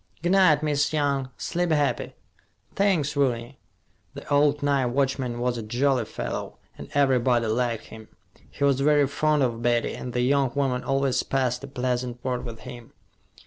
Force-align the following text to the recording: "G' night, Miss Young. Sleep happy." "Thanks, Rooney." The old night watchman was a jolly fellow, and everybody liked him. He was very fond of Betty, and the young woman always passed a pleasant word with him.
"G' 0.23 0.29
night, 0.31 0.63
Miss 0.63 0.91
Young. 0.93 1.29
Sleep 1.37 1.69
happy." 1.69 2.13
"Thanks, 2.73 3.15
Rooney." 3.15 3.59
The 4.15 4.27
old 4.33 4.63
night 4.63 4.87
watchman 4.87 5.37
was 5.39 5.59
a 5.59 5.61
jolly 5.61 6.05
fellow, 6.05 6.57
and 6.75 6.89
everybody 6.95 7.45
liked 7.45 7.85
him. 7.93 8.07
He 8.49 8.63
was 8.63 8.79
very 8.79 9.05
fond 9.05 9.43
of 9.43 9.61
Betty, 9.61 9.93
and 9.93 10.11
the 10.11 10.21
young 10.21 10.53
woman 10.55 10.83
always 10.83 11.21
passed 11.21 11.63
a 11.63 11.67
pleasant 11.67 12.17
word 12.25 12.45
with 12.45 12.61
him. 12.61 12.93